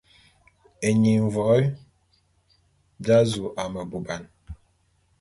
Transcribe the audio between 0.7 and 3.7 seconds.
Eying mvoé dza zu a